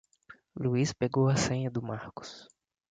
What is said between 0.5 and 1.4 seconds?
Luiz pegou a